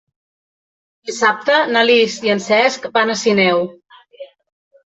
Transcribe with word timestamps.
Dissabte 1.09 1.59
na 1.75 1.85
Lis 1.89 2.15
i 2.29 2.33
en 2.37 2.41
Cesc 2.47 2.89
van 2.97 3.15
a 3.15 3.19
Sineu. 3.27 3.63